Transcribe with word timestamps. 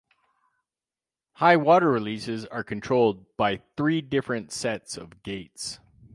High 1.33 1.57
water 1.57 1.87
releases 1.91 2.47
are 2.47 2.63
controlled 2.63 3.23
by 3.37 3.61
three 3.77 4.01
different 4.01 4.51
sets 4.51 4.97
of 4.97 5.21
gates. 5.21 5.79